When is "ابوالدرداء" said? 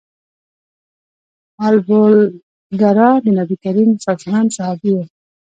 1.67-3.15